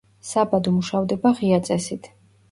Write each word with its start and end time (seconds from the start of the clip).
საბადო 0.27 0.71
მუშავდება 0.77 1.33
ღია 1.41 1.59
წესით. 1.69 2.09